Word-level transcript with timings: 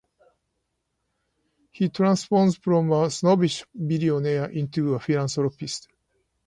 He 1.69 1.89
transforms 1.89 2.57
from 2.57 2.91
a 2.91 3.11
snobbish 3.11 3.65
billionaire 3.73 4.49
into 4.49 4.95
a 4.95 4.99
philanthropist. 4.99 5.89